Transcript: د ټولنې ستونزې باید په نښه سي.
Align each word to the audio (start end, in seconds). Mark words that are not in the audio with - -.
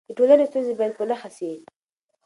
د 0.07 0.09
ټولنې 0.17 0.45
ستونزې 0.49 0.73
باید 0.79 0.93
په 0.97 1.03
نښه 1.09 1.29
سي. 1.37 1.51